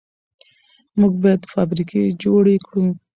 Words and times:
موږ 0.99 1.13
باید 1.23 1.49
فابریکې 1.53 2.01
جوړې 2.23 2.55
کړو. 2.65 2.85